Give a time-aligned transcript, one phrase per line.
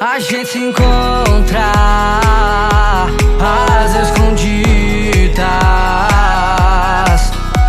[0.00, 1.72] a gente se encontra
[3.40, 5.44] às escondidas.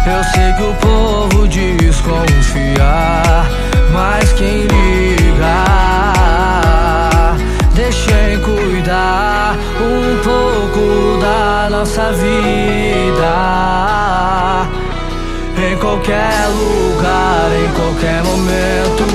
[0.06, 2.84] Eu sei que o povo desconfia,
[3.92, 5.64] mas quem liga,
[7.74, 13.36] deixem cuidar um pouco da nossa vida.
[15.58, 19.06] Em qualquer lugar, em qualquer momento,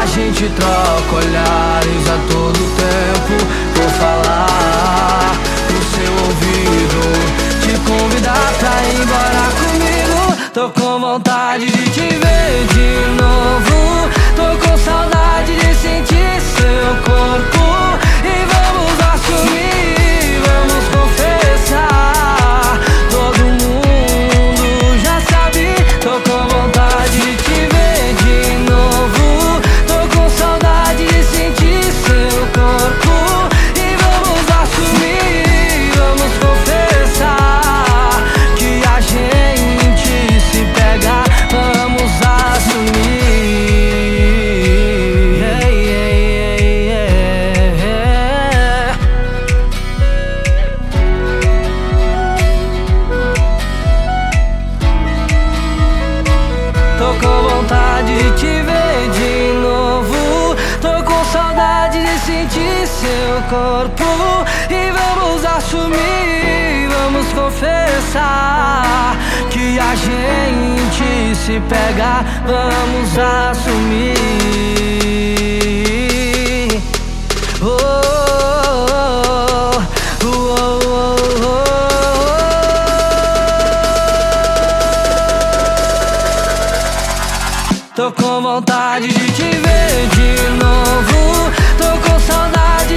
[0.00, 2.37] a gente troca olhares a todo
[10.58, 13.37] Tô com vontade de te ver de novo.
[58.08, 60.56] De te ver de novo.
[60.80, 64.10] Tô com saudade de sentir seu corpo.
[64.70, 69.16] E vamos assumir, vamos confessar.
[69.50, 74.16] Que a gente se pega, vamos assumir.
[77.60, 78.17] Oh,
[87.98, 91.50] Tô com vontade de te ver de novo.
[91.76, 92.96] Tô com saudade